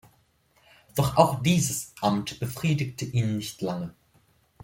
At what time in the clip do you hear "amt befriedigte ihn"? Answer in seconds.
2.01-3.37